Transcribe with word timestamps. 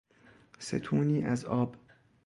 ستونی 0.59 1.23
از 1.23 1.45
آب 1.45 1.75